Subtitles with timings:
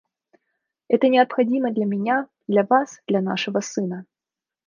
[0.87, 4.07] Это необходимо для меня, для вас, для нашего сына.